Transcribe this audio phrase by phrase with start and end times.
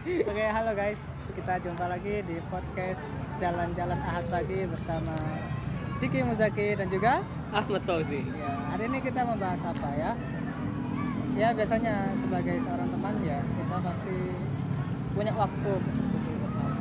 [0.00, 1.20] Oke, halo guys.
[1.36, 5.12] Kita jumpa lagi di podcast Jalan-Jalan Ahad pagi bersama
[6.00, 7.20] Diki Muzaki dan juga
[7.52, 8.24] Ahmad Fauzi.
[8.24, 10.16] ya, hari ini kita membahas apa ya?
[11.36, 14.16] Ya, biasanya sebagai seorang teman ya, kita pasti
[15.12, 16.80] punya waktu berkumpul bersama.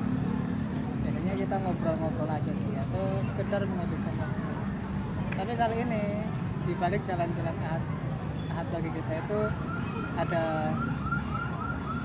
[1.03, 4.51] Biasanya kita ngobrol-ngobrol aja sih atau sekedar menghabiskan waktu.
[5.35, 6.23] Tapi kali ini
[6.63, 7.83] di balik jalan-jalan Ahad,
[8.55, 9.39] Ahad bagi kita itu
[10.15, 10.71] ada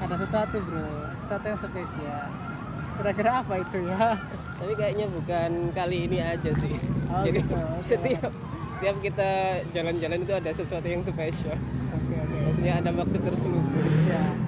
[0.05, 0.87] ada sesuatu bro.
[1.25, 2.25] Sesuatu yang spesial.
[2.95, 4.15] Kira-kira apa itu ya?
[4.55, 6.75] Tapi kayaknya bukan kali ini aja sih.
[7.11, 7.55] Oh, Jadi gitu,
[7.89, 8.31] setiap
[8.79, 9.31] setiap kita
[9.73, 11.57] jalan-jalan itu ada sesuatu yang spesial.
[11.91, 12.37] oke oke.
[12.51, 13.67] Maksudnya ada maksud terselubung.
[14.07, 14.45] ya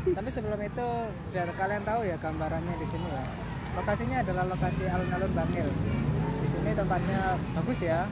[0.00, 0.86] tapi sebelum itu
[1.30, 3.24] biar kalian tahu ya gambarannya di sini ya.
[3.76, 5.68] Lokasinya adalah lokasi alun-alun Bangil.
[6.40, 8.08] Di sini tempatnya bagus ya.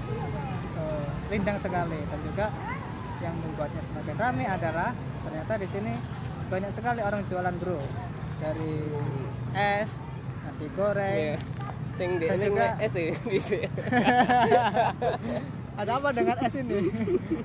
[0.78, 2.00] Eh, rindang sekali.
[2.04, 2.46] Dan juga
[3.18, 4.92] yang membuatnya semakin ramai adalah
[5.26, 5.92] ternyata di sini
[6.48, 7.80] banyak sekali orang jualan bro
[8.38, 8.74] dari
[9.52, 9.98] es
[10.42, 11.36] nasi goreng Iya.
[11.94, 12.78] Sing di juga-
[13.26, 13.58] bisa.
[15.78, 16.90] ada apa dengan es ini?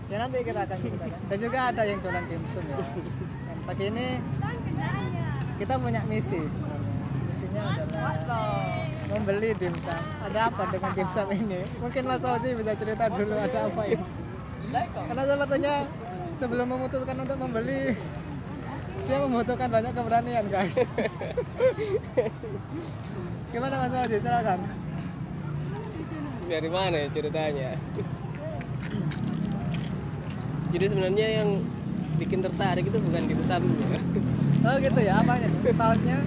[0.09, 1.19] ya nanti kita akan ceritakan.
[1.25, 2.77] Dan juga ada yang jualan dimsum ya.
[2.77, 4.07] Dan pagi ini
[5.57, 6.93] kita punya misi sebenarnya.
[7.25, 8.13] Misinya adalah
[9.09, 9.99] membeli dimsum.
[10.21, 11.61] Ada apa dengan dimsum ini?
[11.77, 14.05] Mungkin Mas Ozi bisa cerita dulu ada apa ini.
[14.93, 15.73] Karena sepertinya
[16.35, 17.79] sebelum memutuskan untuk membeli
[19.03, 20.75] dia membutuhkan banyak keberanian guys.
[23.51, 24.17] Gimana Mas Ozi?
[24.23, 24.59] Silakan.
[26.47, 27.71] Dari mana ya ceritanya?
[30.73, 31.49] Jadi sebenarnya yang
[32.17, 33.99] bikin tertarik itu bukan dimsumnya.
[34.63, 35.49] Oh gitu ya, apanya?
[35.75, 36.17] Sausnya?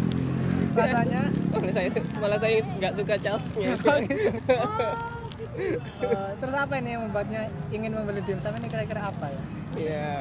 [0.77, 1.23] Rasanya?
[1.57, 1.89] malah saya
[2.21, 3.71] malah saya nggak suka sausnya.
[3.81, 4.31] Oh, gitu.
[5.57, 9.43] Eh, terus apa ini yang membuatnya ingin membeli dimsum ini kira-kira apa ya?
[9.77, 10.13] Ya,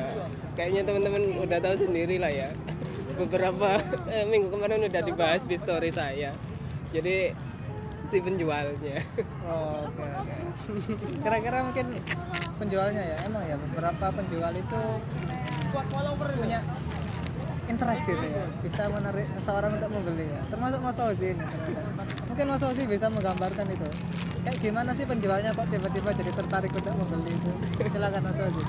[0.59, 2.49] kayaknya teman-teman udah tahu sendiri lah ya.
[3.15, 3.79] Beberapa
[4.11, 6.31] eh, minggu kemarin udah dibahas di story saya.
[6.91, 7.31] Jadi
[8.07, 9.01] si penjualnya.
[9.47, 10.35] Oh, oke oke.
[11.23, 11.85] Kira-kira mungkin
[12.61, 14.81] penjualnya ya, emang ya beberapa penjual itu
[16.35, 16.59] punya
[17.65, 20.41] interest gitu ya, bisa menarik seseorang untuk membeli ya.
[20.49, 21.43] Termasuk Mas Ozi ini.
[21.43, 22.01] ternyata.
[22.29, 23.87] Mungkin Mas Ozi bisa menggambarkan itu.
[24.45, 27.51] Kayak gimana sih penjualnya kok tiba-tiba jadi tertarik untuk membeli itu?
[27.89, 28.63] Silakan Mas Ozi.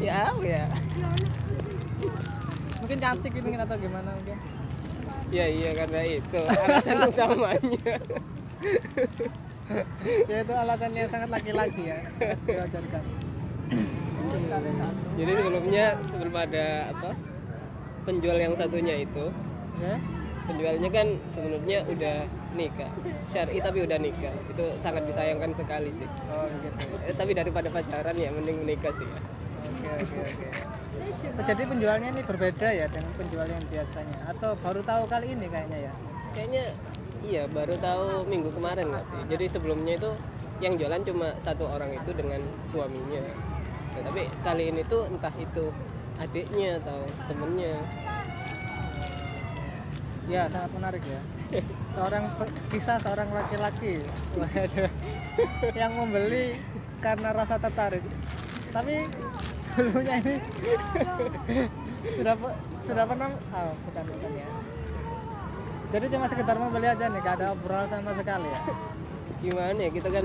[0.00, 0.64] ya, ya.
[2.80, 4.38] Mungkin cantik gitu atau gimana mungkin?
[5.32, 7.96] Ya iya karena itu alasan utamanya.
[10.28, 13.02] ya itu alasannya sangat laki-laki ya sangat diwajarkan
[15.16, 17.10] Jadi sebelumnya sebelum ada apa
[18.02, 19.30] penjual yang satunya itu
[19.78, 19.96] ya.
[20.42, 22.16] penjualnya kan sebenarnya udah
[22.58, 22.90] nikah.
[23.30, 24.34] Syari tapi udah nikah.
[24.50, 26.08] Itu sangat disayangkan sekali sih.
[26.34, 26.98] Oh gitu.
[27.06, 29.20] Eh, tapi daripada pacaran ya mending menikah sih ya.
[29.62, 30.46] Oke oke oke.
[31.32, 34.18] Oh, jadi penjualnya ini berbeda ya dengan penjual yang biasanya?
[34.28, 35.92] Atau baru tahu kali ini kayaknya ya?
[36.36, 36.64] Kayaknya
[37.22, 39.20] iya baru tahu minggu kemarin nggak sih.
[39.30, 40.10] Jadi sebelumnya itu
[40.60, 43.22] yang jualan cuma satu orang itu dengan suaminya
[44.00, 45.68] tapi kali ini tuh entah itu
[46.16, 47.76] adiknya atau temennya.
[50.30, 50.48] Ya.
[50.48, 51.20] Sangat menarik ya.
[51.92, 52.24] Seorang
[52.72, 54.00] kisah seorang laki-laki.
[55.76, 56.44] Yang membeli
[57.04, 58.04] karena rasa tertarik.
[58.72, 59.04] Tapi
[59.68, 60.36] sebelumnya ini
[62.16, 62.34] sudah
[62.80, 64.48] sudah pernah oh, bukan bukan ya.
[65.92, 68.60] Jadi cuma sekedar membeli aja nih gak ada obrolan sama sekali ya
[69.42, 70.24] gimana ya kita kan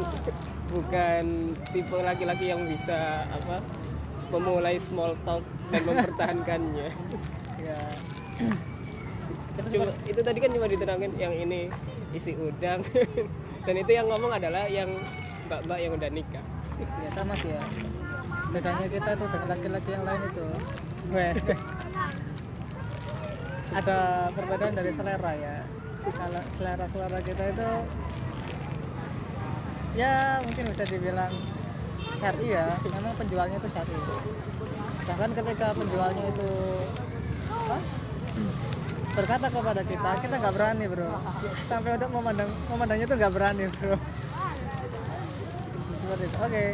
[0.69, 1.25] bukan
[1.73, 3.63] tipe laki-laki yang bisa apa
[4.29, 6.89] memulai small talk dan mempertahankannya.
[7.57, 7.73] Ya.
[9.57, 11.73] Itu cuma itu tadi kan cuma diterangin yang ini
[12.13, 12.85] isi udang.
[13.66, 14.88] Dan itu yang ngomong adalah yang
[15.50, 16.45] mbak-mbak yang udah nikah.
[16.77, 17.59] Ya sama sih ya.
[18.53, 20.47] Bedanya kita tuh dengan laki-laki yang lain itu.
[23.73, 23.97] Ada
[24.31, 25.56] perbedaan dari selera ya.
[26.07, 27.69] Kalau selera selera kita itu
[29.97, 31.33] ya mungkin bisa dibilang
[32.21, 33.97] syari ya memang penjualnya itu syari.
[35.09, 36.49] Bahkan ketika penjualnya itu
[37.49, 37.77] apa?
[39.17, 41.17] Berkata kepada kita kita nggak berani bro.
[41.65, 43.97] Sampai untuk memandang memandangnya itu nggak berani bro.
[45.97, 46.38] Seperti itu.
[46.45, 46.65] Oke.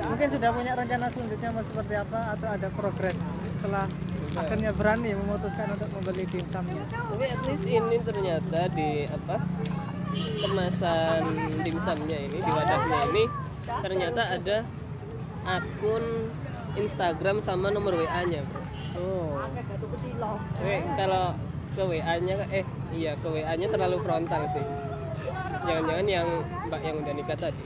[0.00, 3.14] Mungkin sudah punya rencana selanjutnya mau seperti apa atau ada progres
[3.54, 3.86] setelah
[4.38, 9.36] akhirnya berani memutuskan untuk membeli dimsumnya tapi at least ini ternyata di apa
[10.40, 11.22] kemasan
[11.62, 13.24] dimsumnya ini di wadahnya ini
[13.82, 14.56] ternyata ada
[15.46, 16.30] akun
[16.78, 18.62] Instagram sama nomor WA-nya bro.
[18.98, 19.38] Oh.
[20.60, 21.34] Oke, kalau
[21.70, 24.62] ke WA-nya eh iya ke WA-nya terlalu frontal sih.
[25.60, 26.28] Jangan-jangan yang
[26.70, 27.64] Mbak yang udah nikah tadi.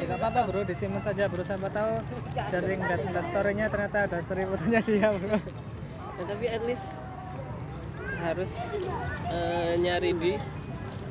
[0.00, 0.60] ya nggak apa-apa bro.
[0.64, 1.44] Disimpan saja bro.
[1.44, 1.92] Siapa tahu
[2.52, 5.36] dari ngeliat ngeliat story-nya ternyata ada story fotonya dia bro.
[6.14, 6.86] Nah, tapi at least
[8.24, 8.52] harus
[9.28, 10.32] eh, nyari di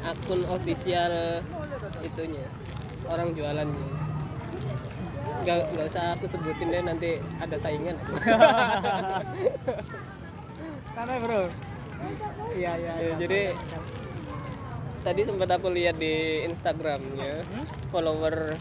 [0.04, 1.40] akun official
[2.04, 2.46] itunya
[3.08, 3.88] orang jualannya
[5.44, 8.00] nggak nggak usah aku sebutin deh nanti ada saingan
[10.94, 11.50] Santai bro.
[12.54, 12.94] Iya iya.
[12.94, 13.14] Ya, iya.
[13.18, 13.42] jadi
[15.02, 17.42] tadi sempat aku lihat di Instagramnya
[17.90, 18.54] follower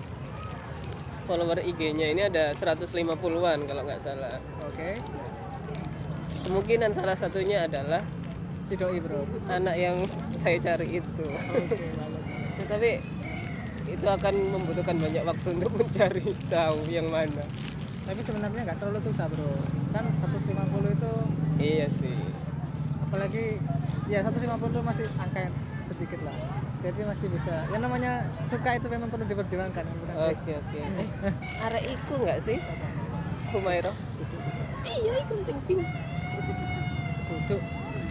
[1.28, 4.98] follower IG-nya ini ada 150-an kalau nggak salah Oke.
[6.48, 8.02] kemungkinan salah satunya adalah
[8.66, 9.22] Si doi bro.
[9.46, 9.96] anak yang
[10.42, 11.80] saya cari itu bagus.
[12.58, 12.90] Ya, tapi
[13.86, 17.44] itu akan membutuhkan banyak waktu untuk mencari tahu yang mana
[18.02, 19.54] Tapi sebenarnya nggak terlalu susah bro.
[19.94, 21.12] Kan 150 itu
[21.62, 22.18] iya sih
[23.06, 23.60] apalagi
[24.08, 25.54] ya 150 itu masih angka yang
[25.84, 26.32] sedikit lah.
[26.82, 27.54] Jadi masih bisa.
[27.68, 29.84] Ya namanya suka itu memang perlu diperjuangkan.
[29.86, 31.08] yang oke oke eh,
[31.68, 32.58] arek iku nggak sih
[33.52, 33.92] Humairo
[34.88, 35.84] iya iku sing pink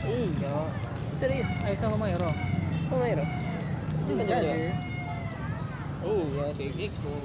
[0.06, 0.58] iya
[1.22, 2.30] serius Aisyah Humayro.
[2.90, 3.26] Humairo
[4.02, 4.56] itu kan Enggak Jawa?
[4.58, 4.74] sih.
[6.02, 6.46] iya
[6.82, 7.16] iku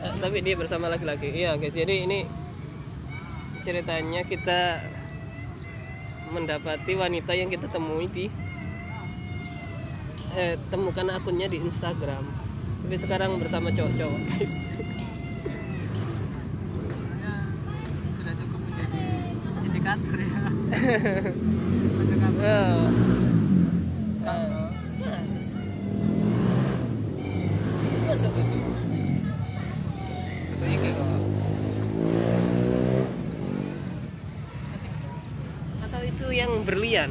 [0.00, 2.24] Eh, tapi dia bersama laki-laki iya guys jadi ini
[3.60, 4.80] ceritanya kita
[6.32, 8.32] mendapati wanita yang kita temui di
[10.32, 12.24] eh, temukan akunnya di Instagram
[12.80, 14.56] tapi sekarang bersama cowok-cowok guys
[16.88, 17.34] Sebenarnya
[18.16, 19.04] sudah cukup menjadi
[19.60, 20.16] indikator
[28.10, 28.58] masa gitu?
[30.90, 31.22] Kok.
[35.86, 37.10] atau itu yang berlian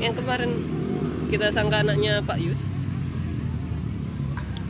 [0.00, 0.50] yang kemarin
[1.28, 2.72] kita sangka anaknya Pak Yus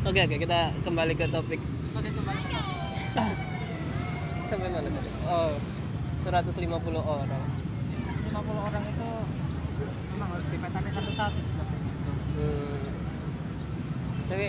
[0.03, 3.39] oke oke kita kembali ke topik Sebagai kembali ke topik.
[4.51, 5.72] sampai mana tadi oh
[6.23, 6.55] 150
[6.95, 7.43] orang
[8.25, 8.33] 50
[8.63, 9.09] orang itu
[10.09, 11.93] memang harus dipetani satu-satu sepertinya.
[12.33, 12.83] hmm.
[14.25, 14.47] tapi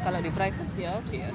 [0.00, 1.30] kalau di private ya oke ya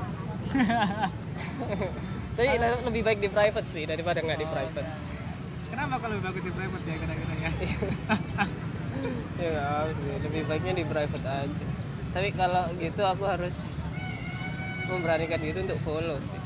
[2.35, 5.03] tapi le- lebih baik di private sih daripada nggak di Oh, private iya.
[5.65, 7.49] Kenapa kalau lebih bagus di private ya kira-kira ya?
[9.43, 11.65] ya apa sih lebih baiknya di private aja
[12.09, 13.55] tapi kalau gitu aku harus
[14.85, 16.39] memberanikan diri untuk follow sih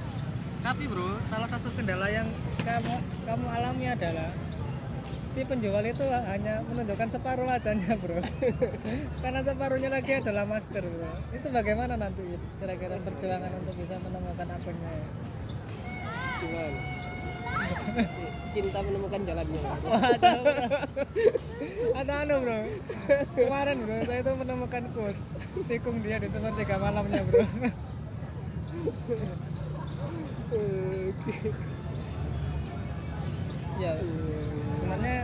[0.59, 2.27] Tapi bro, salah satu kendala yang
[2.67, 2.95] kamu
[3.25, 4.29] kamu alami adalah
[5.29, 8.19] si penjual itu hanya menunjukkan separuh wajahnya bro.
[9.23, 11.11] Karena separuhnya lagi adalah masker bro.
[11.31, 12.21] Itu bagaimana nanti
[12.59, 14.93] kira-kira perjuangan untuk bisa menemukan akunnya?
[16.39, 16.79] Gimana
[18.53, 19.61] cinta menemukan jalannya.
[19.85, 20.41] Waduh,
[21.99, 22.59] ada anu bro
[23.35, 25.23] kemarin bro saya itu menemukan quotes
[25.67, 27.43] tikung dia di sepertiga malamnya bro
[33.79, 35.19] ya sebenarnya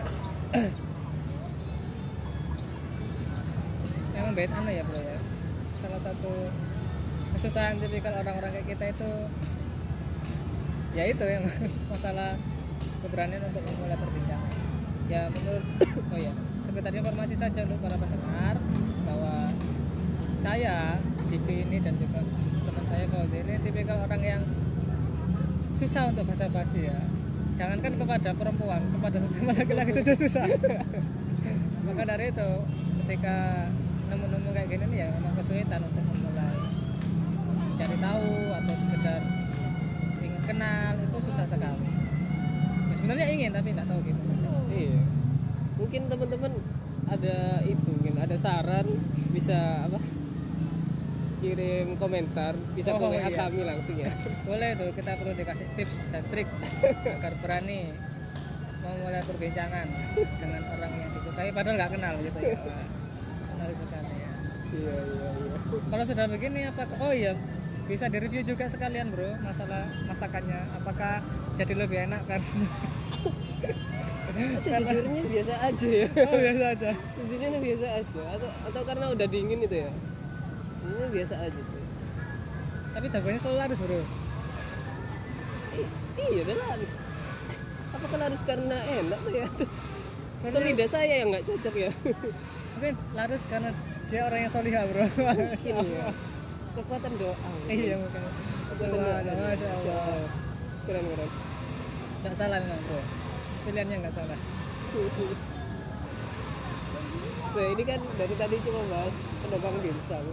[4.13, 5.17] memang beda anu ya bro ya.
[5.81, 6.33] Salah satu
[7.33, 9.09] kesusahan tipikal orang-orang kayak kita itu
[10.93, 11.43] ya itu yang
[11.91, 12.37] masalah
[13.01, 14.53] keberanian untuk memulai perbincangan
[15.09, 15.65] ya menurut
[16.13, 16.33] oh ya
[16.65, 18.55] sekedar informasi saja untuk para pendengar
[19.05, 19.49] bahwa
[20.37, 22.21] saya Diki ini dan juga
[22.69, 24.41] teman saya Fauzi ini tipikal orang yang
[25.75, 26.99] susah untuk basa-basi ya.
[27.55, 30.45] Jangankan kepada perempuan kepada sesama laki-laki saja susah.
[31.87, 32.49] Maka dari itu
[33.05, 33.69] ketika
[34.11, 36.57] nemu-nemu kayak gini nih ya memang kesulitan untuk memulai.
[37.75, 39.21] Cari tahu atau sekedar
[40.23, 41.87] ingin kenal itu susah sekali.
[42.89, 44.51] Ya, sebenarnya ingin tapi nggak tahu gimana.
[44.71, 44.99] Iya.
[45.75, 46.53] Mungkin teman-teman
[47.05, 48.87] ada itu mungkin ada saran
[49.29, 49.99] bisa apa
[51.45, 53.37] kirim komentar bisa ke Oh, WA iya.
[53.37, 54.09] kami langsung ya?
[54.49, 56.49] Boleh tuh kita perlu dikasih tips dan trik
[57.15, 57.93] agar berani
[58.81, 59.87] memulai perbincangan
[60.41, 62.57] dengan orang yang disukai padahal nggak kenal gitu ya.
[63.53, 64.31] Menarik sekali ya.
[64.73, 65.57] Iya iya iya.
[65.85, 67.33] Kalau sudah begini apa oh iya
[67.85, 70.59] bisa direview juga sekalian bro masalah masakannya.
[70.81, 71.21] Apakah
[71.53, 72.41] jadi lebih enak kan?
[74.35, 76.07] Sejujurnya biasa aja ya.
[76.27, 76.91] Oh biasa aja.
[77.15, 78.21] Sejujurnya biasa aja.
[78.35, 79.91] Atau atau karena udah dingin itu ya
[80.85, 81.81] sejujurnya biasa aja sih.
[82.93, 83.99] Tapi dagonya selalu laris bro.
[85.75, 86.91] I- iya kan laris.
[87.97, 89.47] Apakah laris karena enak tuh ya?
[90.45, 91.91] Atau lidah saya yang nggak cocok ya?
[92.77, 93.69] Mungkin laris karena
[94.05, 95.05] dia orang yang solihah bro.
[95.41, 96.07] Mungkin ya.
[96.75, 97.35] Kekuatan doa.
[97.65, 98.21] Iya mungkin.
[98.69, 100.27] Kekuatan doa Waduh, Masya Allah.
[100.85, 101.29] keren keren.
[102.21, 103.01] Nggak salah memang bro.
[103.65, 104.37] Pilihannya nggak salah
[107.55, 110.25] Nah, ini kan dari tadi cuma bahas pedagang dimsum.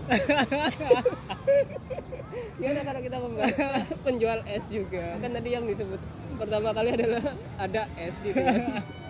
[2.58, 3.54] Gimana kalau kita membahas
[4.02, 5.04] penjual es juga?
[5.22, 6.02] Kan tadi yang disebut
[6.42, 7.22] pertama kali adalah
[7.62, 8.82] ada es gitu ya.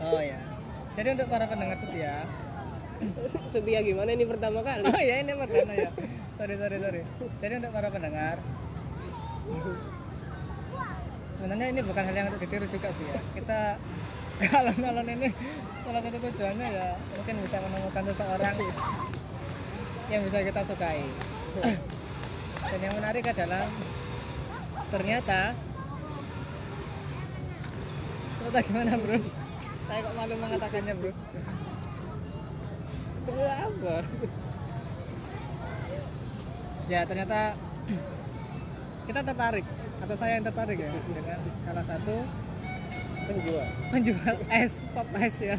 [0.00, 0.40] oh ya
[0.96, 2.24] jadi untuk para pendengar setia
[3.52, 4.84] Setia gimana ini pertama kali?
[4.84, 5.90] oh ya ini perdana ya
[6.36, 7.02] sorry sorry sorry
[7.40, 8.36] jadi untuk para pendengar
[11.36, 13.60] sebenarnya ini bukan hal yang untuk ditiru juga sih ya kita
[14.48, 15.28] kalau nalon ini
[15.84, 18.56] salah satu tujuannya ya mungkin bisa menemukan seseorang
[20.10, 21.04] yang bisa kita sukai.
[22.70, 23.64] Dan yang menarik adalah
[24.90, 25.52] ternyata
[28.40, 29.18] ternyata gimana bro?
[29.90, 31.12] Saya kok malu mengatakannya bro
[33.40, 33.96] apa?
[36.90, 37.54] ya ternyata
[39.06, 39.66] kita tertarik
[40.02, 42.26] atau saya yang tertarik ya dengan salah satu
[43.30, 43.66] Penjual.
[43.90, 45.56] penjual es pop es ya.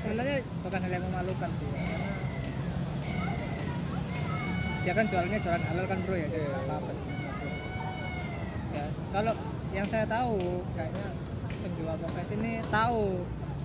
[0.00, 1.80] Sebenarnya bukan hal yang memalukan sih ya,
[4.84, 7.50] dia kan jualnya jualan halal kan bro ya jadi nggak apa-apa sebenarnya bro
[8.74, 9.32] ya kalau
[9.72, 10.36] yang saya tahu
[10.76, 11.06] kayaknya
[11.64, 13.04] penjual pop es ini tahu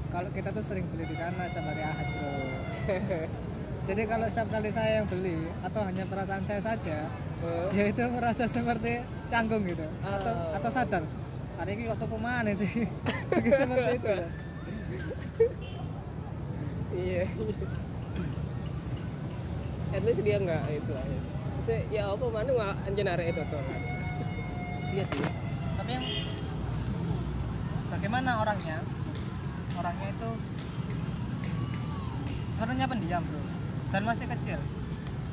[0.09, 2.31] kalau kita tuh sering beli di sana setiap hari ahad bro.
[3.89, 6.97] Jadi kalau setiap kali saya yang beli atau hanya perasaan saya saja
[7.69, 10.55] dia itu merasa seperti canggung gitu atau Oh.
[10.55, 11.03] atau sadar
[11.59, 12.87] hari ini kok toko mana sih
[13.43, 14.27] gitu seperti itu ya.
[16.89, 17.23] Iya.
[19.89, 21.05] At least dia nggak itu lah.
[21.05, 21.19] ya.
[21.59, 23.63] Maksudnya, ya apa mana nggak anjir arek itu tuh.
[24.89, 25.21] iya sih
[25.77, 26.05] tapi yang
[27.93, 28.81] bagaimana orangnya
[29.77, 30.29] orangnya itu
[32.57, 33.37] sebenarnya pendiam bro
[33.93, 34.57] dan masih kecil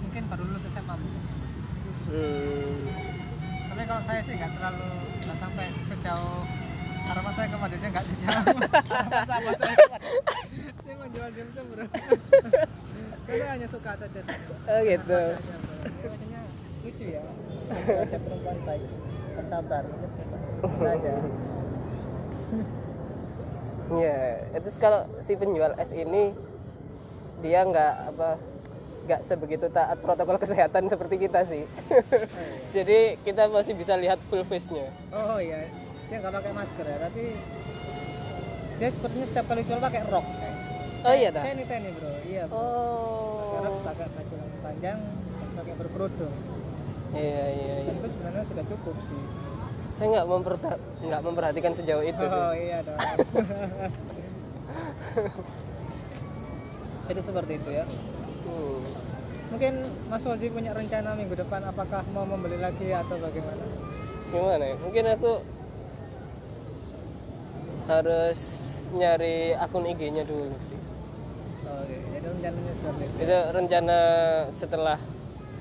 [0.04, 1.25] mungkin baru lulus SMA mungkin
[2.06, 3.25] Hmm.
[3.76, 4.88] Tapi kalau saya sih nggak terlalu
[5.21, 6.49] nggak sampai sejauh
[7.12, 8.56] harapan saya kepada dia nggak sejauh.
[9.28, 9.76] Harapan saya.
[10.80, 11.85] Saya menjual dimsum bro.
[13.28, 14.21] Saya hanya suka saja
[14.64, 15.21] Oh gitu.
[16.09, 16.40] Rasanya
[16.88, 17.23] lucu ya.
[17.68, 18.88] Wajah perempuan baik
[19.37, 19.85] bersabar
[20.80, 21.12] saja
[23.92, 24.18] Iya.
[24.56, 26.33] Itu kalau si penjual es ini
[27.45, 28.40] dia nggak apa
[29.06, 31.62] nggak sebegitu taat protokol kesehatan seperti kita sih.
[32.75, 34.90] Jadi kita masih bisa lihat full face-nya.
[35.10, 35.70] oh iya
[36.06, 37.34] dia nggak pakai masker ya tapi
[38.76, 40.54] dia sepertinya setiap kali jual pakai rok kayak.
[41.02, 41.38] Oh iya dah.
[41.40, 43.82] saya nita nih bro iya bro pakai rok Oh.
[43.84, 44.98] pakai baju lengan panjang
[45.54, 46.34] pakai berkerudung
[47.08, 47.94] Iya iya dan iya.
[47.96, 49.22] itu sebenarnya sudah cukup sih
[49.92, 52.40] Saya nggak memperta- nggak memperhatikan sejauh itu sih.
[52.40, 52.98] oh iya dong
[57.06, 57.84] itu seperti itu ya
[59.46, 59.74] Mungkin
[60.12, 63.64] Mas Waji punya rencana minggu depan apakah mau membeli lagi atau bagaimana
[64.28, 64.76] Gimana ya?
[64.82, 65.32] Mungkin aku
[67.86, 68.40] harus
[68.92, 70.78] nyari akun IG-nya dulu sih.
[71.66, 73.98] oh, oke jadi rencananya seperti itu Itu rencana
[74.50, 74.98] setelah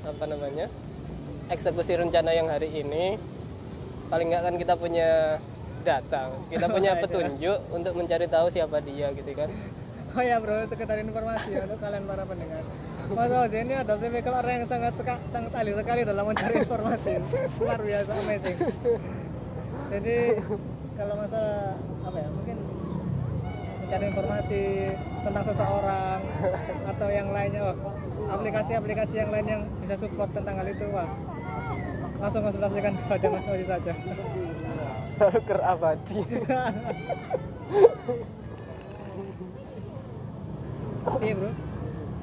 [0.05, 0.65] apa namanya?
[1.53, 3.17] Eksekusi rencana yang hari ini
[4.09, 5.37] paling nggak kan kita punya
[5.85, 9.49] data, kita punya petunjuk untuk mencari tahu siapa dia gitu kan.
[10.15, 12.63] Oh ya bro, sekedar informasi ya untuk kalian para pendengar.
[13.11, 17.13] Mas Ozi ini adalah tipikal orang yang sangat seka- sangat ahli sekali dalam mencari informasi.
[17.59, 18.57] Luar biasa amazing.
[19.91, 20.15] Jadi
[20.95, 21.75] kalau masalah
[22.07, 22.57] apa ya mungkin
[23.83, 24.61] mencari informasi
[25.21, 26.19] tentang seseorang
[26.87, 27.75] atau yang lainnya, wah,
[28.31, 31.11] aplikasi-aplikasi yang lain yang bisa support tentang hal itu, wah
[32.23, 33.93] langsung konsultasikan kepada Mas Ozi saja.
[35.03, 36.23] Stalker abadi.
[41.23, 41.51] Iya bro,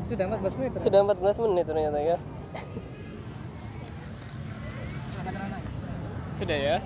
[0.09, 0.71] sudah 14 menit.
[0.83, 2.17] Sudah 14 menit ternyata ya.
[6.37, 6.77] Sudah Sudah ya.